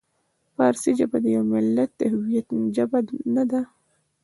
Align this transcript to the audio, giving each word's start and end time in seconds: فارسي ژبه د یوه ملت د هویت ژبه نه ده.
فارسي 0.55 0.91
ژبه 0.99 1.17
د 1.21 1.25
یوه 1.35 1.47
ملت 1.53 1.91
د 1.99 2.01
هویت 2.13 2.47
ژبه 2.75 2.99
نه 3.35 3.43
ده. 3.51 3.61